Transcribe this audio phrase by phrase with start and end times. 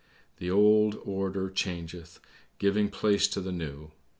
[0.39, 2.19] "The old order changeth,
[2.57, 3.91] giving place to the new.